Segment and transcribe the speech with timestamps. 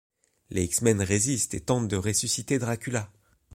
[0.49, 3.11] Les X-Men résistent et tentent de ressusciter Dracula.